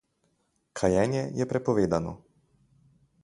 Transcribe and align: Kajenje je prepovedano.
Kajenje 0.79 1.21
je 1.41 1.47
prepovedano. 1.53 2.17